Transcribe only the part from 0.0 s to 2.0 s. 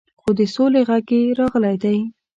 خو د سولې غږ یې راغلی دی.